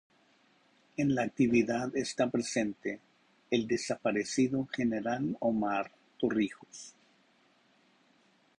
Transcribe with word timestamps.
En 0.97 1.13
la 1.13 1.21
actividad 1.21 1.95
está 1.95 2.27
presente 2.27 2.99
el 3.51 3.67
desaparecido 3.67 4.65
General 4.73 5.37
Omar 5.41 5.91
Torrijos. 6.17 6.95